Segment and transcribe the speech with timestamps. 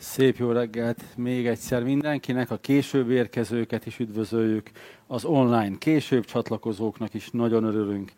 [0.00, 4.70] Szép jó reggelt még egyszer mindenkinek, a később érkezőket is üdvözöljük,
[5.06, 8.12] az online később csatlakozóknak is nagyon örülünk.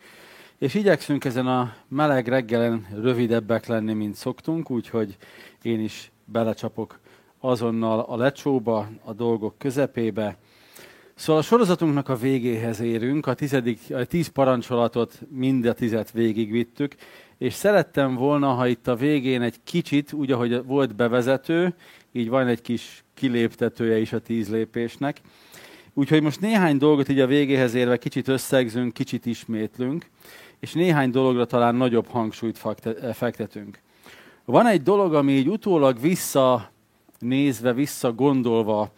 [0.59, 5.17] És igyekszünk ezen a meleg reggelen rövidebbek lenni, mint szoktunk, úgyhogy
[5.63, 7.01] én is belecsapok
[7.39, 10.37] azonnal a lecsóba, a dolgok közepébe.
[11.15, 16.95] Szóval a sorozatunknak a végéhez érünk, a, tizedik, a tíz parancsolatot mind a tizet végigvittük,
[17.43, 21.75] és szerettem volna, ha itt a végén egy kicsit, úgy ahogy volt bevezető,
[22.13, 25.21] így van egy kis kiléptetője is a tíz lépésnek.
[25.95, 30.07] Úgyhogy most néhány dolgot így a végéhez érve kicsit összegzünk, kicsit ismétlünk,
[30.61, 32.61] és néhány dologra talán nagyobb hangsúlyt
[33.13, 33.79] fektetünk.
[34.45, 38.93] Van egy dolog, ami így utólag visszanézve, visszagondolva,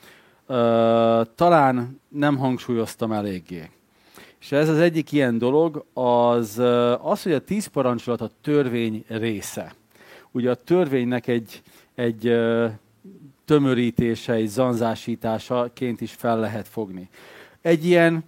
[1.35, 3.71] talán nem hangsúlyoztam eléggé.
[4.45, 6.59] És ez az egyik ilyen dolog, az
[7.03, 9.75] az, hogy a tíz parancsolat a törvény része.
[10.31, 11.63] Ugye a törvénynek egy,
[11.95, 12.37] egy
[13.45, 17.09] tömörítése, egy zanzásításaként is fel lehet fogni.
[17.63, 18.25] Egy ilyen,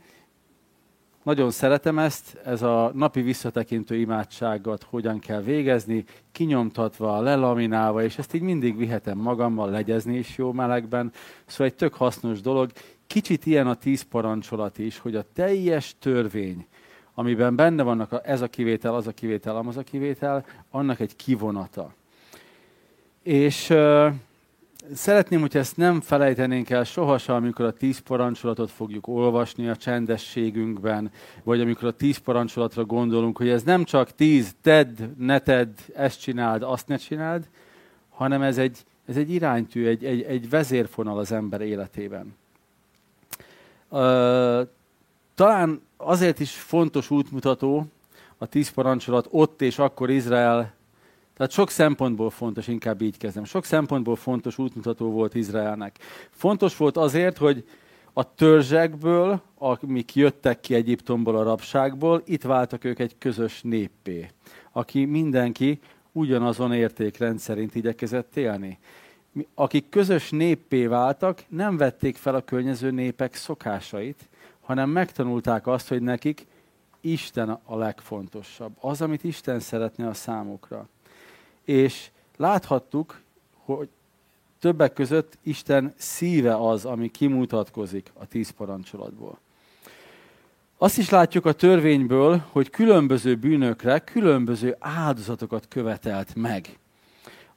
[1.26, 8.34] nagyon szeretem ezt, ez a napi visszatekintő imádságot hogyan kell végezni, kinyomtatva, lelaminálva, és ezt
[8.34, 11.12] így mindig vihetem magammal, legyezni is jó melegben.
[11.46, 12.70] Szóval egy tök hasznos dolog.
[13.06, 16.66] Kicsit ilyen a tíz parancsolat is, hogy a teljes törvény,
[17.14, 21.16] amiben benne vannak a, ez a kivétel, az a kivétel, az a kivétel, annak egy
[21.16, 21.94] kivonata.
[23.22, 23.74] És
[24.94, 31.10] szeretném, hogy ezt nem felejtenénk el sohasem, amikor a tíz parancsolatot fogjuk olvasni a csendességünkben,
[31.42, 36.20] vagy amikor a tíz parancsolatra gondolunk, hogy ez nem csak tíz, tedd, ne tedd, ezt
[36.20, 37.48] csináld, azt ne csináld,
[38.10, 42.34] hanem ez egy, ez egy iránytű, egy, egy, egy vezérfonal az ember életében.
[43.88, 44.68] Uh,
[45.34, 47.86] talán azért is fontos útmutató
[48.38, 50.75] a tíz parancsolat ott és akkor Izrael,
[51.36, 55.98] tehát sok szempontból fontos, inkább így kezdem, sok szempontból fontos útmutató volt Izraelnek.
[56.30, 57.64] Fontos volt azért, hogy
[58.12, 64.30] a törzsekből, amik jöttek ki Egyiptomból, a rabságból, itt váltak ők egy közös néppé,
[64.72, 65.80] aki mindenki
[66.12, 68.78] ugyanazon értékrend szerint igyekezett élni
[69.54, 74.28] akik közös néppé váltak, nem vették fel a környező népek szokásait,
[74.60, 76.46] hanem megtanulták azt, hogy nekik
[77.00, 78.76] Isten a legfontosabb.
[78.80, 80.88] Az, amit Isten szeretne a számukra.
[81.66, 83.20] És láthattuk,
[83.64, 83.88] hogy
[84.58, 89.38] többek között Isten szíve az, ami kimutatkozik a tíz parancsolatból.
[90.78, 96.78] Azt is látjuk a törvényből, hogy különböző bűnökre különböző áldozatokat követelt meg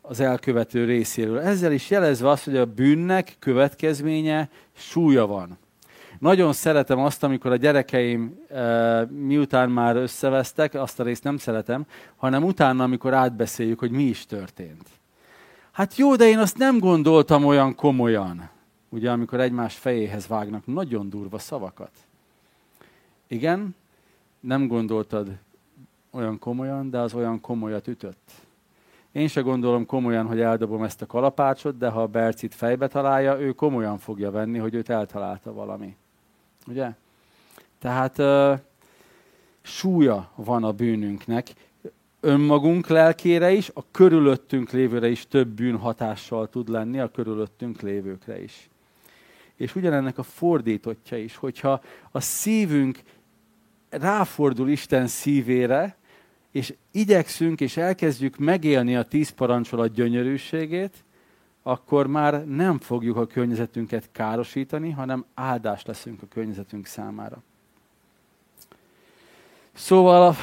[0.02, 1.40] az elkövető részéről.
[1.40, 5.58] Ezzel is jelezve azt, hogy a bűnnek következménye súlya van.
[6.20, 11.86] Nagyon szeretem azt, amikor a gyerekeim e, miután már összevesztek, azt a részt nem szeretem,
[12.16, 14.90] hanem utána, amikor átbeszéljük, hogy mi is történt.
[15.72, 18.50] Hát jó, de én azt nem gondoltam olyan komolyan.
[18.90, 21.92] Ugye, amikor egymás fejéhez vágnak nagyon durva szavakat.
[23.28, 23.76] Igen,
[24.40, 25.28] nem gondoltad
[26.12, 28.32] olyan komolyan, de az olyan komolyat ütött.
[29.12, 33.40] Én se gondolom komolyan, hogy eldobom ezt a kalapácsot, de ha a Bercit fejbe találja,
[33.40, 35.96] ő komolyan fogja venni, hogy őt eltalálta valami.
[36.70, 36.90] Ugye?
[37.80, 38.60] Tehát uh,
[39.62, 41.54] súlya van a bűnünknek,
[42.20, 48.42] önmagunk lelkére is, a körülöttünk lévőre is több bűn hatással tud lenni, a körülöttünk lévőkre
[48.42, 48.70] is.
[49.56, 51.82] És ugyanennek a fordítottja is, hogyha
[52.12, 53.00] a szívünk
[53.90, 55.98] ráfordul Isten szívére,
[56.52, 61.04] és igyekszünk és elkezdjük megélni a tíz parancsolat gyönyörűségét,
[61.70, 67.38] akkor már nem fogjuk a környezetünket károsítani, hanem áldás leszünk a környezetünk számára.
[69.74, 70.36] Szóval a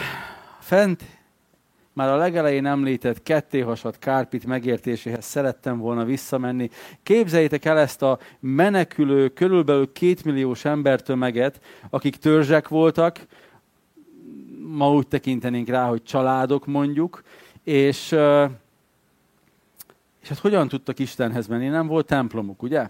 [0.59, 1.05] fent
[1.93, 6.71] már a legelején említett kettéhasat kárpit megértéséhez szerettem volna visszamenni.
[7.03, 11.61] Képzeljétek el ezt a menekülő, körülbelül kétmilliós embertömeget,
[11.91, 13.27] akik törzsek voltak,
[14.69, 17.23] ma úgy tekintenénk rá, hogy családok mondjuk,
[17.63, 18.15] és,
[20.27, 21.69] és hát hogyan tudtak Istenhez menni?
[21.69, 22.89] Nem volt templomuk, ugye?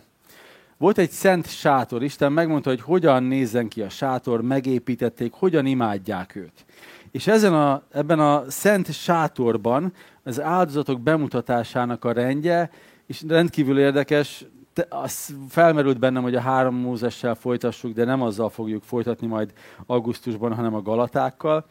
[0.77, 6.37] Volt egy szent sátor, Isten megmondta, hogy hogyan nézzen ki a sátor, megépítették, hogyan imádják
[6.37, 6.65] őt.
[7.11, 9.93] És ezen a, ebben a szent sátorban
[10.23, 12.71] az áldozatok bemutatásának a rendje,
[13.07, 14.45] és rendkívül érdekes,
[14.89, 19.53] az felmerült bennem, hogy a három Mózessel folytassuk, de nem azzal fogjuk folytatni majd
[19.87, 21.67] augusztusban, hanem a Galatákkal.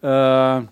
[0.00, 0.62] Uh,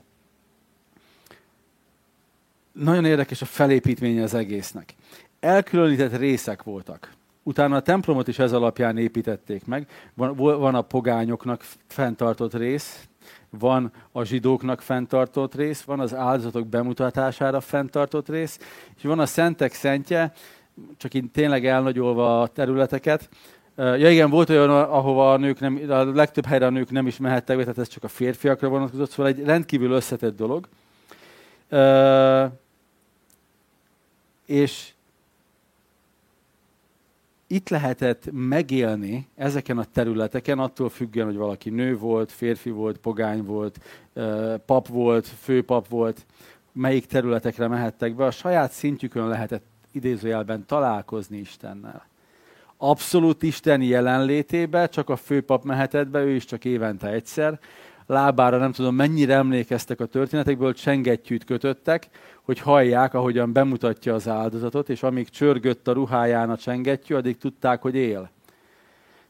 [2.79, 4.95] nagyon érdekes a felépítménye az egésznek.
[5.41, 7.11] Elkülönített részek voltak.
[7.43, 9.87] Utána a templomot is ez alapján építették meg.
[10.15, 13.09] Van, van a pogányoknak fenntartott rész,
[13.51, 18.59] van a zsidóknak fenntartott rész, van az áldozatok bemutatására fenntartott rész,
[18.97, 20.33] és van a szentek szentje,
[20.97, 23.29] csak itt tényleg elnagyolva a területeket.
[23.77, 27.17] Ja igen, volt olyan, ahova a nők nem, a legtöbb helyre a nők nem is
[27.17, 30.69] mehettek tehát ez csak a férfiakra vonatkozott, szóval egy rendkívül összetett dolog.
[34.49, 34.93] És
[37.47, 43.45] itt lehetett megélni ezeken a területeken, attól függően, hogy valaki nő volt, férfi volt, pogány
[43.45, 43.81] volt,
[44.67, 46.27] pap volt, főpap volt,
[46.73, 52.07] melyik területekre mehettek be, a saját szintjükön lehetett idézőjelben találkozni Istennel.
[52.77, 57.61] Abszolút Isten jelenlétébe csak a főpap mehetett be, ő is csak évente egyszer.
[58.09, 62.09] Lábára nem tudom mennyire emlékeztek a történetekből, csengettyűt kötöttek,
[62.43, 67.83] hogy hallják, ahogyan bemutatja az áldozatot, és amíg csörgött a ruháján a csengettyű, addig tudták,
[67.83, 68.31] hogy él.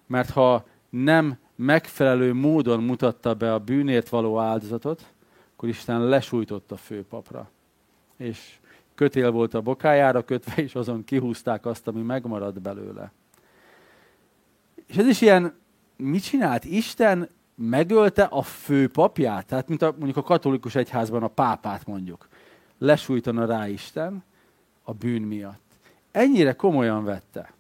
[0.07, 5.05] Mert ha nem megfelelő módon mutatta be a bűnért való áldozatot,
[5.55, 7.51] akkor Isten lesújtott a főpapra.
[8.17, 8.59] És
[8.95, 13.13] kötél volt a bokájára kötve, és azon kihúzták azt, ami megmaradt belőle.
[14.87, 15.55] És ez is ilyen,
[15.97, 16.65] mit csinált?
[16.65, 17.29] Isten
[17.59, 22.29] megölte a főpapját, tehát mint a, mondjuk a katolikus egyházban a pápát mondjuk
[22.79, 24.25] lesújtana rá Isten
[24.83, 25.63] a bűn miatt.
[26.11, 27.53] Ennyire komolyan vette.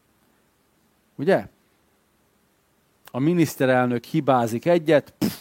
[1.14, 1.46] Ugye?
[3.10, 5.38] A miniszterelnök hibázik egyet, pff,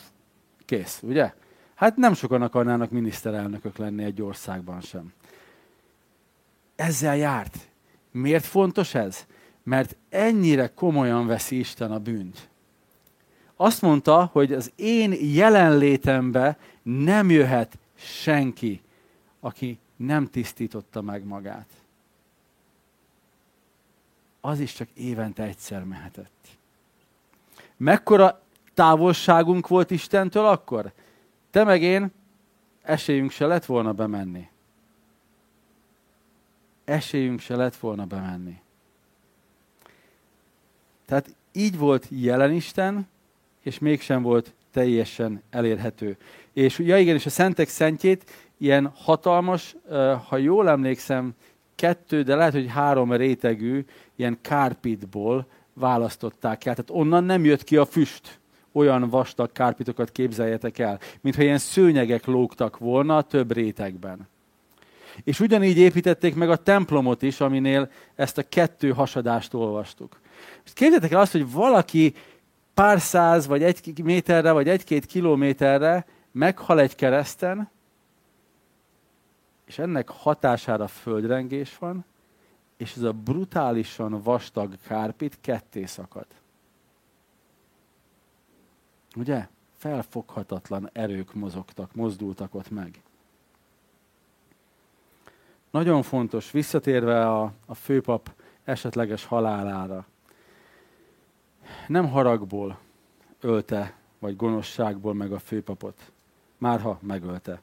[0.66, 1.34] kész, ugye?
[1.76, 5.14] Hát nem sokan akarnának miniszterelnökök lenni egy országban sem.
[6.76, 7.58] Ezzel járt.
[8.12, 9.26] Miért fontos ez?
[9.64, 12.50] Mert ennyire komolyan veszi Isten a bűnt.
[13.58, 18.82] Azt mondta, hogy az én jelenlétembe nem jöhet senki
[19.40, 21.70] aki nem tisztította meg magát.
[24.42, 26.48] Az is csak évente egyszer mehetett.
[27.78, 28.42] Mekkora
[28.74, 30.92] távolságunk volt Istentől akkor?
[31.52, 32.12] Te meg én,
[32.82, 34.50] esélyünk se lett volna bemenni.
[36.86, 38.62] Esélyünk se lett volna bemenni.
[41.06, 43.08] Tehát így volt jelen Isten,
[43.68, 46.18] és mégsem volt teljesen elérhető.
[46.54, 48.24] És ja igen, és a szentek szentjét
[48.58, 49.76] ilyen hatalmas,
[50.28, 51.34] ha jól emlékszem,
[51.76, 53.86] kettő, de lehet, hogy három rétegű
[54.16, 56.76] ilyen kárpitból választották el.
[56.76, 58.40] Tehát onnan nem jött ki a füst.
[58.72, 64.28] Olyan vastag kárpitokat képzeljetek el, mintha ilyen szőnyegek lógtak volna több rétegben.
[65.24, 70.20] És ugyanígy építették meg a templomot is, aminél ezt a kettő hasadást olvastuk.
[70.62, 72.14] Most képzeljétek el azt, hogy valaki
[72.78, 77.70] pár száz, vagy egy méterre, vagy egy-két kilométerre meghal egy kereszten,
[79.66, 82.06] és ennek hatására földrengés van,
[82.78, 86.26] és ez a brutálisan vastag kárpit ketté szakad.
[89.16, 89.48] Ugye?
[89.78, 93.02] Felfoghatatlan erők mozogtak, mozdultak ott meg.
[95.72, 98.32] Nagyon fontos, visszatérve a, a főpap
[98.64, 100.06] esetleges halálára.
[101.88, 102.80] Nem haragból
[103.42, 106.12] ölte, vagy gonoszságból meg a főpapot,
[106.58, 107.62] márha megölte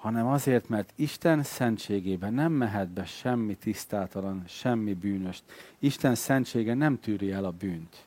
[0.00, 5.42] hanem azért, mert Isten szentségében nem mehet be semmi tisztátalan, semmi bűnöst.
[5.78, 8.06] Isten szentsége nem tűri el a bűnt.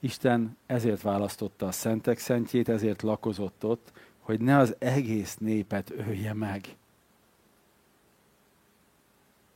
[0.00, 6.32] Isten ezért választotta a szentek szentjét, ezért lakozott ott, hogy ne az egész népet ölje
[6.32, 6.76] meg,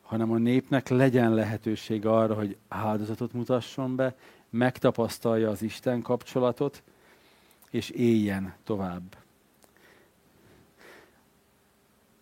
[0.09, 4.17] hanem a népnek legyen lehetőség arra, hogy áldozatot mutasson be,
[4.51, 6.83] megtapasztalja az Isten kapcsolatot,
[7.71, 9.17] és éljen tovább.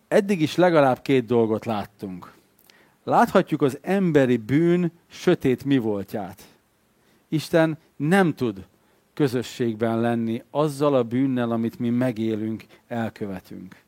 [0.07, 2.33] Eddig is legalább két dolgot láttunk.
[3.03, 6.47] Láthatjuk az emberi bűn sötét mi voltját.
[7.27, 8.67] Isten nem tud
[9.13, 13.85] közösségben lenni azzal a bűnnel, amit mi megélünk, elkövetünk.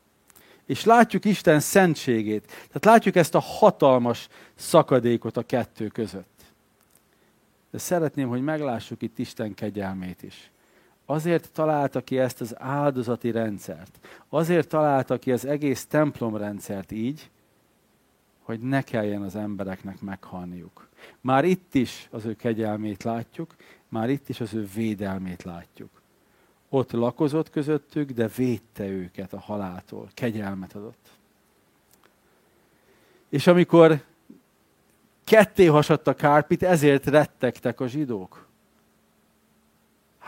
[0.70, 2.46] És látjuk Isten szentségét.
[2.46, 6.44] Tehát látjuk ezt a hatalmas szakadékot a kettő között.
[7.72, 10.52] De szeretném, hogy meglássuk itt Isten kegyelmét is.
[11.06, 14.00] Azért találta ki ezt az áldozati rendszert.
[14.30, 17.30] Azért találta ki az egész templomrendszert így,
[18.42, 20.90] hogy ne kelljen az embereknek meghalniuk.
[21.22, 23.56] Már itt is az ő kegyelmét látjuk,
[23.88, 25.99] már itt is az ő védelmét látjuk.
[26.70, 31.10] Ott lakozott közöttük, de védte őket a haláltól, kegyelmet adott.
[33.30, 34.04] És amikor
[35.24, 38.50] ketté hasadt a kárpit, ezért rettegtek a zsidók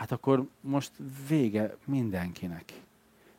[0.02, 0.92] hát akkor most
[1.28, 2.72] vége mindenkinek.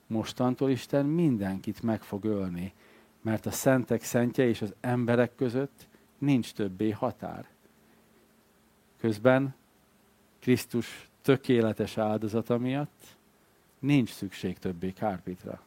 [0.07, 2.73] Mostantól Isten mindenkit meg fog ölni,
[3.21, 7.47] mert a szentek szentje és az emberek között nincs többé határ.
[8.97, 9.55] Közben
[10.39, 13.15] Krisztus tökéletes áldozata miatt
[13.79, 15.61] nincs szükség többé kárpitra.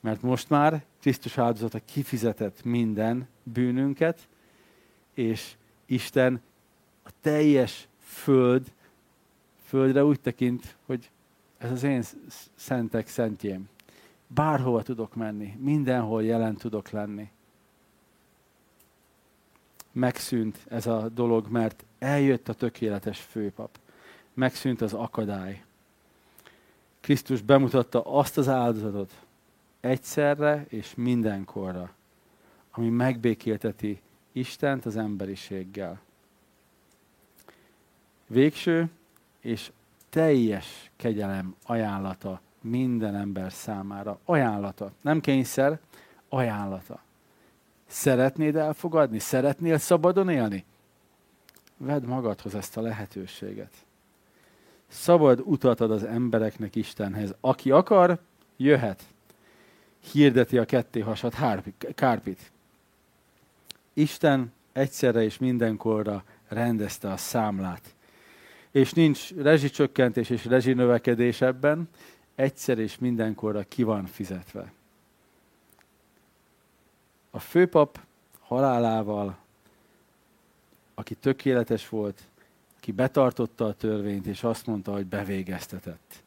[0.00, 4.28] Mert most már Krisztus áldozata kifizetett minden bűnünket,
[5.14, 6.40] és Isten
[7.02, 8.72] a teljes föld,
[9.64, 11.10] földre úgy tekint, hogy
[11.58, 12.02] ez az én
[12.54, 13.68] szentek szentjém.
[14.26, 17.30] Bárhova tudok menni, mindenhol jelen tudok lenni.
[19.92, 23.78] Megszűnt ez a dolog, mert eljött a tökéletes főpap.
[24.36, 25.64] Megszűnt az akadály.
[27.00, 29.12] Krisztus bemutatta azt az áldozatot
[29.80, 31.90] egyszerre és mindenkorra,
[32.70, 34.00] ami megbékélteti
[34.32, 36.00] Istent az emberiséggel.
[38.26, 38.90] Végső
[39.40, 39.72] és
[40.08, 44.18] teljes kegyelem ajánlata minden ember számára.
[44.24, 44.92] Ajánlata.
[45.00, 45.80] Nem kényszer,
[46.28, 47.02] ajánlata.
[47.86, 49.18] Szeretnéd elfogadni?
[49.18, 50.64] Szeretnél szabadon élni?
[51.76, 53.85] Vedd magadhoz ezt a lehetőséget.
[54.88, 57.34] Szabad utat ad az embereknek Istenhez.
[57.40, 58.18] Aki akar,
[58.56, 59.02] jöhet.
[60.12, 61.34] Hirdeti a ketté hasad
[61.94, 62.50] kárpit.
[63.92, 67.94] Isten egyszerre és mindenkorra rendezte a számlát.
[68.70, 71.88] És nincs rezsicsökkentés és rezsinövekedés ebben,
[72.34, 74.72] egyszer és mindenkorra ki van fizetve.
[77.30, 78.00] A főpap
[78.40, 79.38] halálával,
[80.94, 82.22] aki tökéletes volt,
[82.86, 86.22] aki betartotta a törvényt, és azt mondta, hogy bevégeztetett.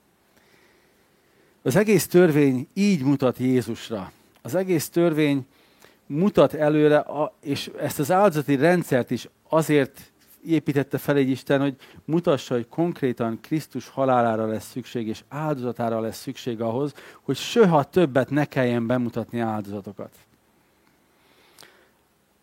[1.62, 4.12] Az egész törvény így mutat Jézusra.
[4.42, 5.46] Az egész törvény
[6.06, 7.06] mutat előre,
[7.42, 10.12] és ezt az áldozati rendszert is azért
[10.46, 11.76] építette fel egy Isten, hogy
[12.06, 18.30] mutassa, hogy konkrétan Krisztus halálára lesz szükség, és áldozatára lesz szükség ahhoz, hogy soha többet
[18.30, 20.16] ne kelljen bemutatni áldozatokat.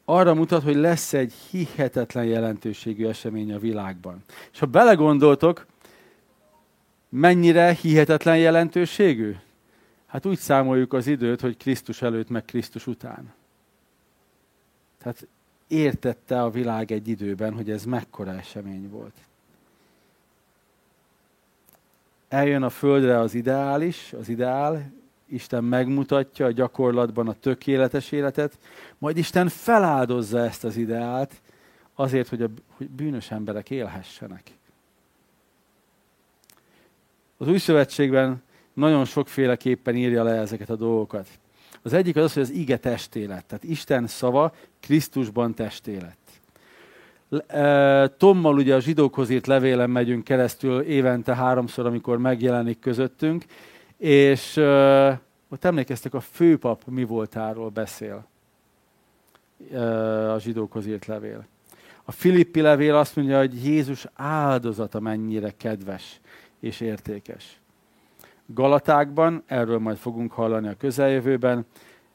[0.08, 4.22] Arra mutat, hogy lesz egy hihetetlen jelentőségű esemény a világban.
[4.52, 5.66] És ha belegondoltok,
[7.08, 9.36] mennyire hihetetlen jelentőségű?
[10.06, 13.34] Hát úgy számoljuk az időt, hogy Krisztus előtt, meg Krisztus után.
[14.98, 15.26] Tehát
[15.68, 19.14] értette a világ egy időben, hogy ez mekkora esemény volt.
[22.28, 24.92] Eljön a földre az ideális, az ideál,
[25.28, 28.58] Isten megmutatja a gyakorlatban a tökéletes életet,
[28.98, 31.34] majd Isten feláldozza ezt az ideált
[31.94, 34.42] azért, hogy a hogy bűnös emberek élhessenek.
[37.36, 38.42] Az új szövetségben
[38.72, 41.28] nagyon sokféleképpen írja le ezeket a dolgokat.
[41.82, 43.46] Az egyik az az, hogy az ige testé lett.
[43.48, 46.24] Tehát Isten szava Krisztusban testé lett.
[48.16, 53.44] Tommal ugye a zsidókhoz írt levélen megyünk keresztül évente háromszor, amikor megjelenik közöttünk,
[53.98, 55.12] és uh,
[55.48, 58.26] ott emlékeztek, a főpap mi voltáról beszél
[59.70, 61.46] uh, a zsidókhoz írt levél.
[62.04, 66.20] A Filippi levél azt mondja, hogy Jézus áldozata mennyire kedves
[66.60, 67.60] és értékes.
[68.46, 71.66] Galatákban, erről majd fogunk hallani a közeljövőben,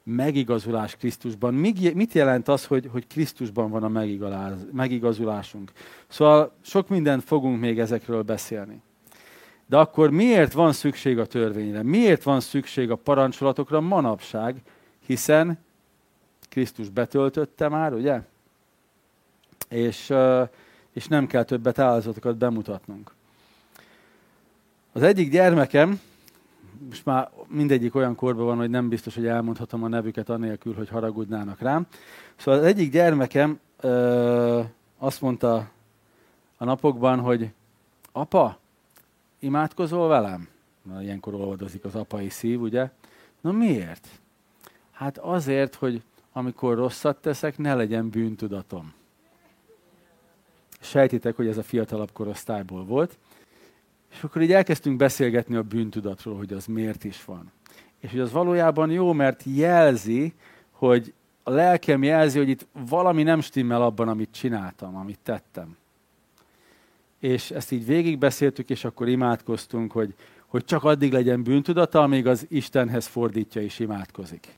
[0.03, 1.53] megigazulás Krisztusban.
[1.93, 4.07] Mit jelent az, hogy, hogy Krisztusban van a
[4.71, 5.71] megigazulásunk?
[6.07, 8.81] Szóval sok mindent fogunk még ezekről beszélni.
[9.71, 11.83] De akkor miért van szükség a törvényre?
[11.83, 14.61] Miért van szükség a parancsolatokra manapság?
[15.05, 15.59] Hiszen
[16.49, 18.21] Krisztus betöltötte már, ugye?
[19.69, 20.13] És,
[20.93, 23.11] és nem kell többet áldozatokat bemutatnunk.
[24.91, 25.99] Az egyik gyermekem,
[26.87, 30.89] most már mindegyik olyan korban van, hogy nem biztos, hogy elmondhatom a nevüket anélkül, hogy
[30.89, 31.87] haragudnának rám.
[32.35, 34.61] Szóval az egyik gyermekem ö,
[34.97, 35.69] azt mondta
[36.57, 37.49] a napokban, hogy
[38.11, 38.59] apa,
[39.41, 40.47] imádkozol velem?
[40.81, 42.89] Na, ilyenkor olvadozik az apai szív, ugye?
[43.41, 44.07] Na miért?
[44.91, 48.93] Hát azért, hogy amikor rosszat teszek, ne legyen bűntudatom.
[50.79, 53.17] Sejtitek, hogy ez a fiatalabb korosztályból volt.
[54.11, 57.51] És akkor így elkezdtünk beszélgetni a bűntudatról, hogy az miért is van.
[57.99, 60.33] És hogy az valójában jó, mert jelzi,
[60.71, 65.77] hogy a lelkem jelzi, hogy itt valami nem stimmel abban, amit csináltam, amit tettem.
[67.21, 70.13] És ezt így végigbeszéltük, és akkor imádkoztunk, hogy,
[70.45, 74.57] hogy csak addig legyen bűntudata, amíg az Istenhez fordítja és imádkozik.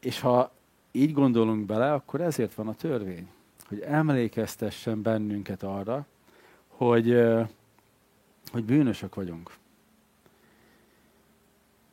[0.00, 0.52] És ha
[0.92, 3.28] így gondolunk bele, akkor ezért van a törvény,
[3.68, 6.06] hogy emlékeztessen bennünket arra,
[6.68, 7.20] hogy,
[8.52, 9.54] hogy bűnösök vagyunk.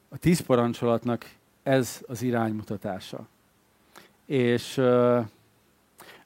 [0.10, 1.30] A tíz parancsolatnak
[1.64, 3.28] ez az iránymutatása.
[4.26, 4.82] És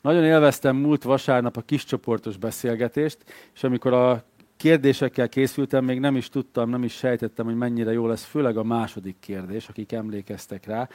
[0.02, 3.18] nagyon élveztem múlt vasárnap a kiscsoportos beszélgetést,
[3.54, 4.24] és amikor a
[4.58, 8.64] kérdésekkel készültem, még nem is tudtam, nem is sejtettem, hogy mennyire jó lesz, főleg a
[8.64, 10.90] második kérdés, akik emlékeztek rá.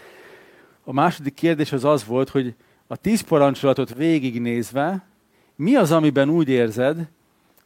[0.85, 2.55] A második kérdés az az volt, hogy
[2.87, 5.07] a tíz parancsolatot végignézve,
[5.57, 7.09] mi az, amiben úgy érzed,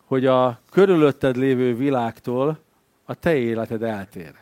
[0.04, 2.58] hogy a körülötted lévő világtól
[3.04, 4.34] a te életed eltér?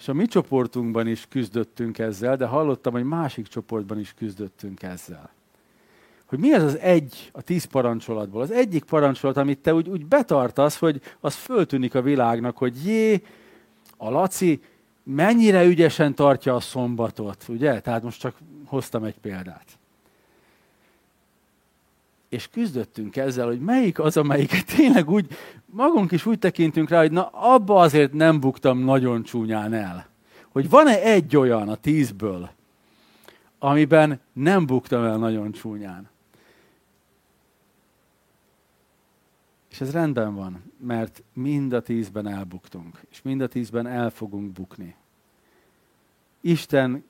[0.00, 5.30] És a mi csoportunkban is küzdöttünk ezzel, de hallottam, hogy másik csoportban is küzdöttünk ezzel.
[6.26, 8.42] Hogy mi az az egy a tíz parancsolatból?
[8.42, 13.22] Az egyik parancsolat, amit te úgy, úgy betartasz, hogy az föltűnik a világnak, hogy jé,
[13.96, 14.60] a Laci
[15.02, 17.80] mennyire ügyesen tartja a szombatot, ugye?
[17.80, 19.78] Tehát most csak hoztam egy példát.
[22.30, 25.26] És küzdöttünk ezzel, hogy melyik az, amelyiket tényleg úgy,
[25.66, 30.08] magunk is úgy tekintünk rá, hogy na abba azért nem buktam nagyon csúnyán el.
[30.48, 32.50] Hogy van-e egy olyan a tízből,
[33.58, 36.08] amiben nem buktam el nagyon csúnyán.
[39.70, 44.52] És ez rendben van, mert mind a tízben elbuktunk, és mind a tízben el fogunk
[44.52, 44.94] bukni.
[46.40, 47.04] Isten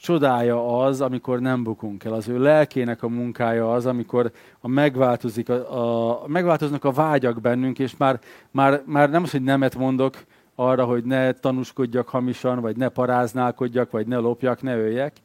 [0.00, 2.12] csodája az, amikor nem bukunk el.
[2.12, 7.78] Az ő lelkének a munkája az, amikor a megváltozik a, a, megváltoznak a vágyak bennünk,
[7.78, 12.76] és már, már, már nem az, hogy nemet mondok arra, hogy ne tanúskodjak hamisan, vagy
[12.76, 15.16] ne paráználkodjak, vagy ne lopjak, ne öljek,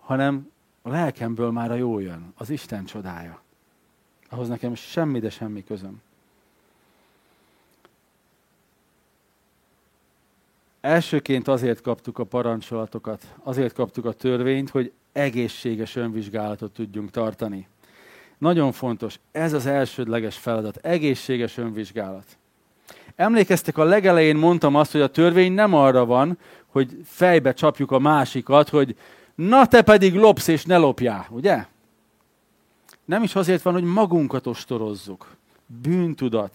[0.00, 0.50] hanem
[0.82, 3.42] a lelkemből már a jó jön, az Isten csodája.
[4.30, 6.02] Ahhoz nekem semmi, de semmi közöm.
[10.80, 17.68] Elsőként azért kaptuk a parancsolatokat, azért kaptuk a törvényt, hogy egészséges önvizsgálatot tudjunk tartani.
[18.38, 22.38] Nagyon fontos, ez az elsődleges feladat, egészséges önvizsgálat.
[23.16, 27.98] Emlékeztek, a legelején mondtam azt, hogy a törvény nem arra van, hogy fejbe csapjuk a
[27.98, 28.96] másikat, hogy
[29.34, 31.66] na te pedig lopsz és ne lopjál, ugye?
[33.04, 35.36] Nem is azért van, hogy magunkat ostorozzuk.
[35.66, 36.54] Bűntudat,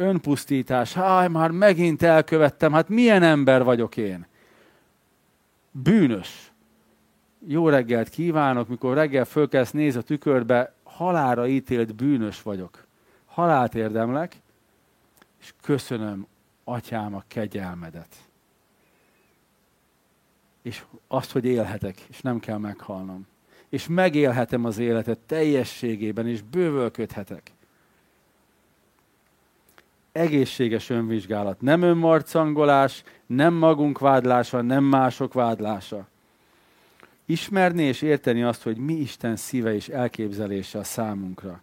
[0.00, 4.26] önpusztítás, háj, már megint elkövettem, hát milyen ember vagyok én?
[5.70, 6.52] Bűnös.
[7.46, 12.86] Jó reggelt kívánok, mikor reggel fölkelsz, néz a tükörbe, halára ítélt bűnös vagyok.
[13.26, 14.36] Halált érdemlek,
[15.40, 16.26] és köszönöm,
[16.64, 18.16] atyám, a kegyelmedet.
[20.62, 23.26] És azt, hogy élhetek, és nem kell meghalnom.
[23.68, 27.52] És megélhetem az életet teljességében, és bővölködhetek
[30.12, 31.60] egészséges önvizsgálat.
[31.60, 36.08] Nem önmarcangolás, nem magunk vádlása, nem mások vádlása.
[37.26, 41.62] Ismerni és érteni azt, hogy mi Isten szíve és elképzelése a számunkra.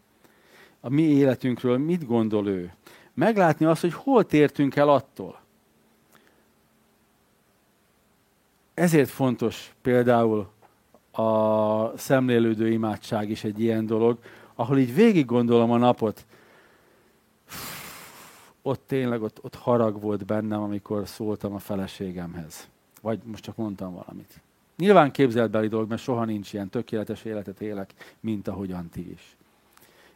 [0.79, 2.73] A mi életünkről mit gondol ő.
[3.13, 5.39] Meglátni azt, hogy hol tértünk el attól.
[8.73, 10.49] Ezért fontos például
[11.11, 14.19] a szemlélődő imádság is egy ilyen dolog,
[14.55, 16.25] ahol így végig gondolom a napot,
[18.67, 22.67] ott tényleg ott, ott harag volt bennem, amikor szóltam a feleségemhez.
[23.01, 24.41] Vagy most csak mondtam valamit.
[24.77, 29.35] Nyilván képzeltbeli dolog, mert soha nincs ilyen tökéletes életet élek, mint ahogyan ti is.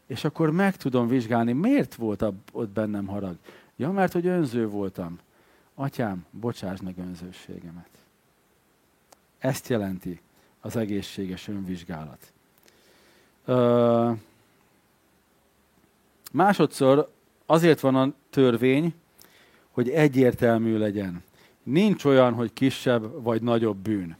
[0.06, 3.36] És akkor meg tudom vizsgálni, miért volt ott bennem harag.
[3.76, 5.20] Ja, mert hogy önző voltam.
[5.76, 7.90] Atyám, bocsáss meg önzőségemet.
[9.38, 10.22] Ezt jelenti
[10.62, 12.32] az egészséges önvizsgálat.
[13.46, 14.12] Ö,
[16.32, 17.12] másodszor
[17.52, 18.94] Azért van a törvény,
[19.72, 21.24] hogy egyértelmű legyen.
[21.64, 24.18] Nincs olyan, hogy kisebb vagy nagyobb bűn.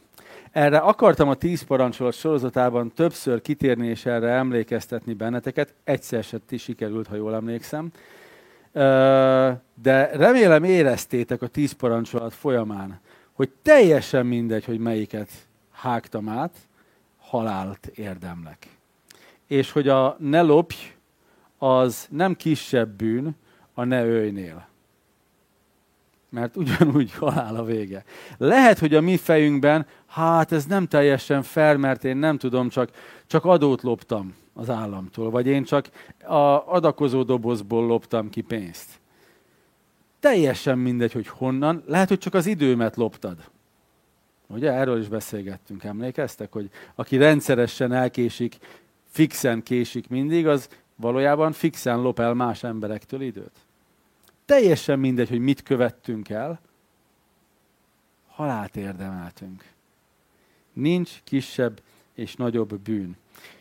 [0.50, 5.74] Erre akartam a tíz parancsolat sorozatában többször kitérni és erre emlékeztetni benneteket.
[5.84, 7.90] Egyszer ti sikerült, ha jól emlékszem.
[9.82, 13.00] De remélem éreztétek a tíz parancsolat folyamán,
[13.32, 15.30] hogy teljesen mindegy, hogy melyiket
[15.70, 16.56] hágtam át,
[17.18, 18.66] halált érdemlek.
[19.46, 20.76] És hogy a ne lopj,
[21.62, 23.36] az nem kisebb bűn
[23.74, 24.66] a ne őjnél.
[26.28, 28.04] Mert ugyanúgy halál a vége.
[28.38, 32.90] Lehet, hogy a mi fejünkben, hát ez nem teljesen fair, mert én nem tudom, csak,
[33.26, 35.90] csak adót loptam az államtól, vagy én csak
[36.24, 38.88] a adakozó dobozból loptam ki pénzt.
[40.20, 41.82] Teljesen mindegy, hogy honnan.
[41.86, 43.36] Lehet, hogy csak az időmet loptad.
[44.46, 48.56] Ugye erről is beszélgettünk, emlékeztek, hogy aki rendszeresen elkésik,
[49.10, 50.68] fixen késik mindig, az
[51.02, 53.56] valójában fixen lop el más emberektől időt.
[54.44, 56.60] Teljesen mindegy, hogy mit követtünk el,
[58.28, 59.64] halált érdemeltünk.
[60.72, 61.80] Nincs kisebb
[62.14, 63.16] és nagyobb bűn.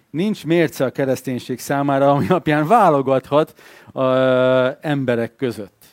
[0.09, 3.59] Nincs mérce a kereszténység számára, ami alapján válogathat
[3.91, 5.85] az emberek között.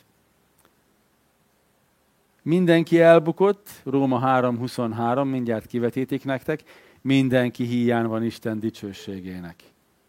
[2.41, 6.63] Mindenki elbukott, Róma 3.23, mindjárt kivetítik nektek,
[7.01, 9.55] mindenki híján van Isten dicsőségének.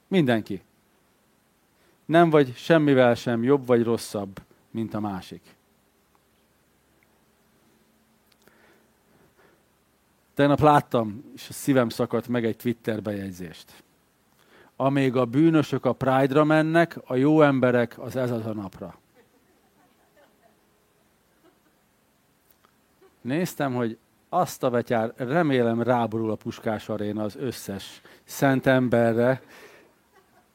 [0.08, 0.62] Mindenki
[2.10, 5.56] nem vagy semmivel sem jobb vagy rosszabb, mint a másik.
[10.34, 13.72] Tegnap láttam, és a szívem szakadt meg egy Twitter bejegyzést.
[14.76, 18.98] Amíg a bűnösök a Pride-ra mennek, a jó emberek az ez az a napra.
[23.20, 29.42] Néztem, hogy azt a betyár, remélem ráborul a Puskás aréna az összes szent emberre,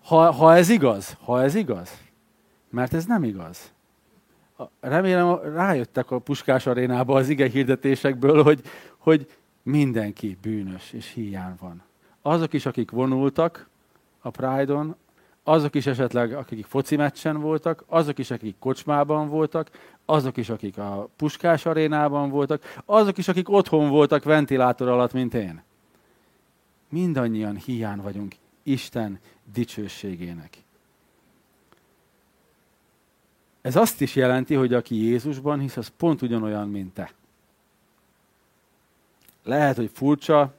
[0.06, 2.04] ha, ha ez igaz, ha ez igaz.
[2.70, 3.74] Mert ez nem igaz.
[4.80, 8.62] Remélem rájöttek a Puskás arénába az ige hirdetésekből, hogy,
[8.98, 9.28] hogy
[9.64, 11.84] mindenki bűnös és hiány van.
[12.22, 13.68] Azok is, akik vonultak
[14.22, 14.96] a Pride-on,
[15.44, 19.70] azok is esetleg, akik foci meccsen voltak, azok is, akik kocsmában voltak,
[20.06, 25.34] azok is, akik a Puskás arénában voltak, azok is, akik otthon voltak ventilátor alatt, mint
[25.34, 25.64] én.
[26.90, 28.36] Mindannyian hiány vagyunk
[28.68, 29.20] Isten
[29.54, 30.58] dicsőségének.
[33.62, 37.12] Ez azt is jelenti, hogy aki Jézusban hisz, az pont ugyanolyan, mint te.
[39.44, 40.54] Lehet, hogy furcsa,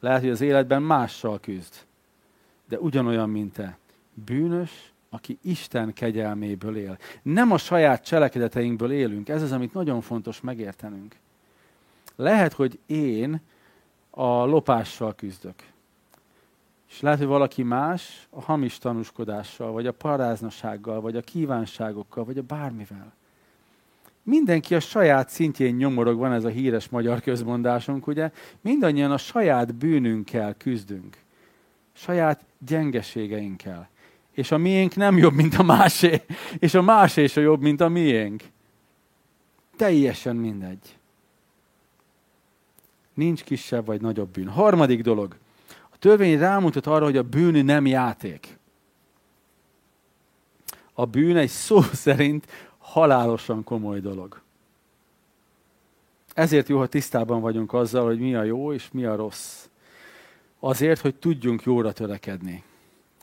[0.00, 1.74] lehet, hogy az életben mással küzd,
[2.68, 3.78] de ugyanolyan, mint te.
[4.14, 6.98] Bűnös, aki Isten kegyelméből él.
[7.22, 9.28] Nem a saját cselekedeteinkből élünk.
[9.28, 11.16] Ez az, amit nagyon fontos megértenünk.
[12.16, 13.40] Lehet, hogy én
[14.10, 15.54] a lopással küzdök.
[16.92, 22.38] És lehet, hogy valaki más a hamis tanúskodással, vagy a paráznasággal, vagy a kívánságokkal, vagy
[22.38, 23.12] a bármivel.
[24.22, 28.30] Mindenki a saját szintjén nyomorog, van ez a híres magyar közmondásunk, ugye?
[28.60, 31.16] Mindannyian a saját bűnünkkel küzdünk.
[31.92, 33.88] Saját gyengeségeinkkel.
[34.32, 36.22] És a miénk nem jobb, mint a másé.
[36.58, 38.42] És a másé is jobb, mint a miénk.
[39.76, 40.98] Teljesen mindegy.
[43.14, 44.48] Nincs kisebb vagy nagyobb bűn.
[44.48, 45.36] Harmadik dolog
[46.02, 48.58] törvény rámutat arra, hogy a bűn nem játék.
[50.92, 52.46] A bűn egy szó szerint
[52.78, 54.40] halálosan komoly dolog.
[56.34, 59.66] Ezért jó, ha tisztában vagyunk azzal, hogy mi a jó és mi a rossz.
[60.58, 62.62] Azért, hogy tudjunk jóra törekedni.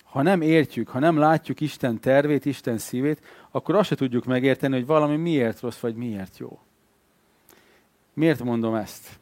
[0.04, 4.74] Ha nem értjük, ha nem látjuk Isten tervét, Isten szívét, akkor azt se tudjuk megérteni,
[4.74, 6.60] hogy valami miért rossz, vagy miért jó.
[8.14, 9.20] Miért mondom ezt?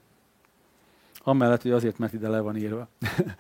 [1.28, 2.88] Amellett, hogy azért, mert ide le van írva.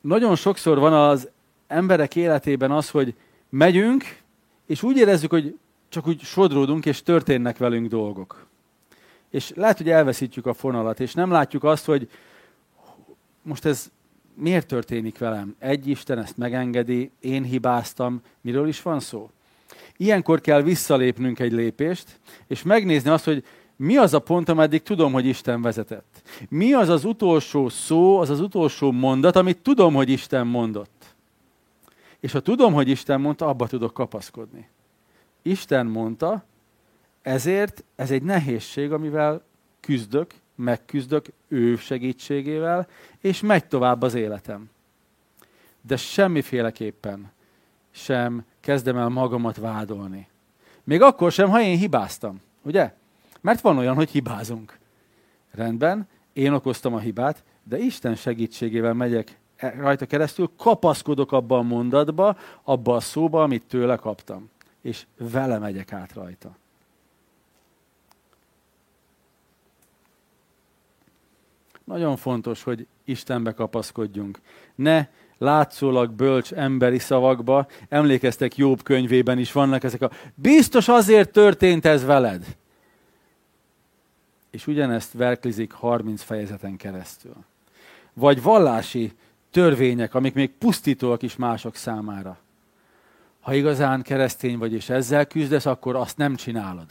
[0.00, 1.28] Nagyon sokszor van az
[1.66, 3.14] emberek életében az, hogy
[3.48, 4.18] megyünk,
[4.66, 8.46] és úgy érezzük, hogy csak úgy sodródunk, és történnek velünk dolgok.
[9.30, 12.10] És lehet, hogy elveszítjük a fonalat, és nem látjuk azt, hogy
[13.42, 13.90] most ez
[14.34, 15.56] miért történik velem?
[15.58, 19.30] Egy Isten ezt megengedi, én hibáztam, miről is van szó?
[19.96, 23.44] Ilyenkor kell visszalépnünk egy lépést, és megnézni azt, hogy
[23.82, 26.22] mi az a pont, ameddig tudom, hogy Isten vezetett?
[26.48, 31.14] Mi az az utolsó szó, az az utolsó mondat, amit tudom, hogy Isten mondott?
[32.18, 34.68] És ha tudom, hogy Isten mondta, abba tudok kapaszkodni.
[35.42, 36.44] Isten mondta,
[37.22, 39.42] ezért ez egy nehézség, amivel
[39.80, 42.88] küzdök, megküzdök ő segítségével,
[43.20, 44.70] és megy tovább az életem.
[45.80, 47.32] De semmiféleképpen
[47.90, 50.28] sem kezdem el magamat vádolni.
[50.84, 52.98] Még akkor sem, ha én hibáztam, ugye?
[53.40, 54.78] Mert van olyan, hogy hibázunk.
[55.50, 61.62] Rendben, én okoztam a hibát, de Isten segítségével megyek e- rajta keresztül, kapaszkodok abba a
[61.62, 64.50] mondatba, abba a szóba, amit tőle kaptam.
[64.82, 66.56] És vele megyek át rajta.
[71.84, 74.40] Nagyon fontos, hogy Istenbe kapaszkodjunk.
[74.74, 81.84] Ne látszólag bölcs emberi szavakba, emlékeztek Jobb könyvében is vannak ezek a biztos azért történt
[81.84, 82.56] ez veled
[84.50, 87.34] és ugyanezt verklizik 30 fejezeten keresztül.
[88.12, 89.12] Vagy vallási
[89.50, 92.38] törvények, amik még pusztítóak is mások számára.
[93.40, 96.86] Ha igazán keresztény vagy és ezzel küzdesz, akkor azt nem csinálod.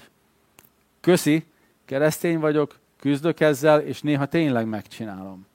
[0.99, 1.45] Köszi,
[1.85, 5.47] keresztény vagyok, küzdök ezzel, és néha tényleg megcsinálom.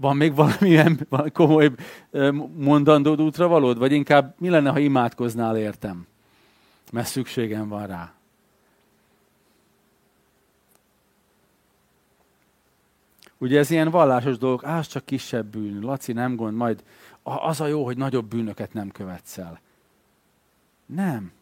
[0.00, 1.70] Van még valamilyen komoly
[2.56, 3.78] mondandód útra valód?
[3.78, 6.06] Vagy inkább mi lenne, ha imádkoznál értem?
[6.92, 8.17] Mert szükségem van rá.
[13.38, 16.84] Ugye ez ilyen vallásos dolgok, az csak kisebb bűn, Laci nem gond, majd
[17.22, 19.60] az a jó, hogy nagyobb bűnöket nem követsz el.
[20.86, 21.32] Nem.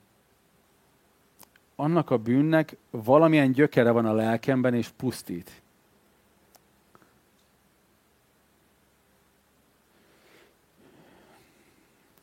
[1.77, 5.63] Annak a bűnnek valamilyen gyökere van a lelkemben, és pusztít.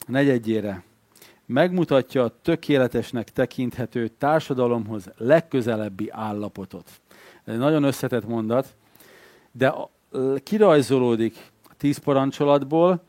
[0.07, 0.83] Negyedjére.
[1.45, 7.01] Megmutatja a tökéletesnek tekinthető társadalomhoz legközelebbi állapotot.
[7.43, 8.75] Ez egy nagyon összetett mondat,
[9.53, 9.73] de
[10.43, 13.03] kirajzolódik a tíz parancsolatból,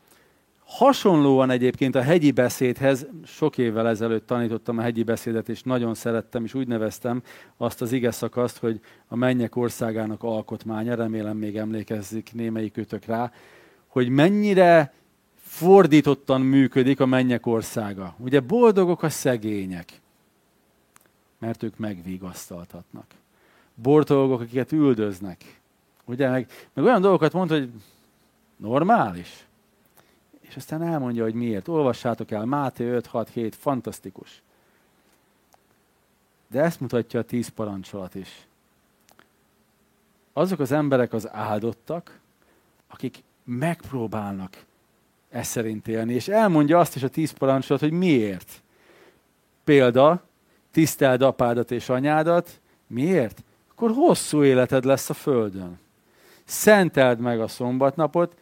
[0.65, 6.43] Hasonlóan egyébként a hegyi beszédhez, sok évvel ezelőtt tanítottam a hegyi beszédet, és nagyon szerettem,
[6.43, 7.21] és úgy neveztem
[7.57, 13.31] azt az ige szakaszt, hogy a mennyek országának alkotmánya, remélem még emlékezzik némelyikőtök rá,
[13.87, 14.93] hogy mennyire
[15.35, 18.15] fordítottan működik a mennyek országa.
[18.17, 20.01] Ugye boldogok a szegények,
[21.39, 23.05] mert ők megvigasztaltatnak.
[23.75, 25.61] Boldogok, akiket üldöznek.
[26.05, 27.69] Ugye, meg, meg olyan dolgokat mond, hogy
[28.57, 29.45] normális.
[30.41, 31.67] És aztán elmondja, hogy miért.
[31.67, 34.41] Olvassátok el, Máté 5, 6, 7, fantasztikus.
[36.47, 38.47] De ezt mutatja a tíz parancsolat is.
[40.33, 42.19] Azok az emberek az áldottak,
[42.87, 44.65] akik megpróbálnak
[45.29, 46.13] ezt szerint élni.
[46.13, 48.61] És elmondja azt is a tíz parancsolat, hogy miért.
[49.63, 50.23] Példa,
[50.71, 52.59] tiszteld apádat és anyádat.
[52.87, 53.43] Miért?
[53.71, 55.79] Akkor hosszú életed lesz a földön.
[56.45, 58.35] Szenteld meg a szombatnapot,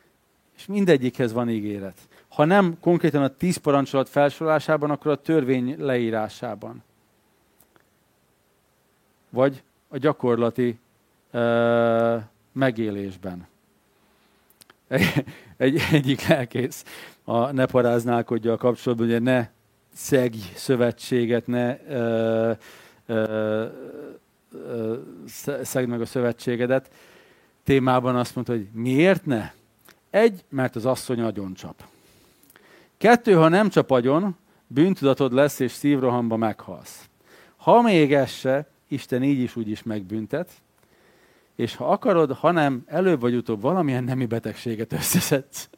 [0.58, 1.98] és mindegyikhez van ígéret.
[2.28, 6.84] Ha nem konkrétan a tíz parancsolat felsorolásában, akkor a törvény leírásában.
[9.30, 10.80] Vagy a gyakorlati
[11.32, 13.48] uh, megélésben.
[14.88, 15.26] Egy,
[15.58, 16.86] egy, egyik lelkész
[17.24, 19.50] a ne paráználkodja a kapcsolatban, hogy ne
[19.94, 22.58] szeg szövetséget, ne uh,
[23.08, 23.72] uh,
[25.62, 26.89] szegd meg a szövetségedet.
[27.63, 29.52] Témában azt mondta, hogy miért ne?
[30.10, 31.84] Egy, mert az asszony agyon csap.
[32.97, 34.36] Kettő, ha nem csap agyon,
[34.67, 37.10] bűntudatod lesz, és szívrohamba meghalsz.
[37.58, 40.52] Ha még ez se, Isten így is úgy is megbüntet,
[41.56, 45.69] és ha akarod, hanem előbb vagy utóbb valamilyen nemi betegséget összeszedsz.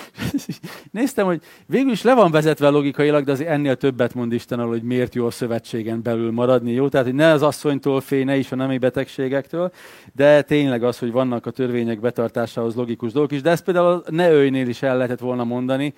[0.90, 4.70] Néztem, hogy végül is le van vezetve logikailag, de azért ennél többet mond Isten arról,
[4.70, 6.88] hogy miért jó a szövetségen belül maradni, jó?
[6.88, 9.72] Tehát, hogy ne az asszonytól félj, ne is a nemi betegségektől,
[10.12, 14.10] de tényleg az, hogy vannak a törvények betartásához logikus dolgok is, de ezt például a
[14.10, 15.94] ne őjnél is el lehetett volna mondani,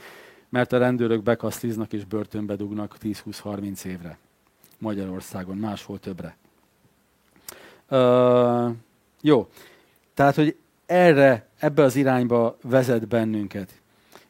[0.49, 4.19] mert a rendőrök bekaszliznak és börtönbe dugnak 10-20-30 évre.
[4.79, 6.37] Magyarországon, máshol többre.
[7.91, 8.71] Uh,
[9.21, 9.49] jó,
[10.15, 13.83] tehát, hogy erre, ebbe az irányba vezet bennünket.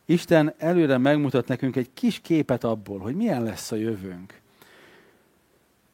[0.05, 4.41] Isten előre megmutat nekünk egy kis képet abból, hogy milyen lesz a jövőnk.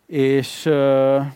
[0.07, 1.27] És uh,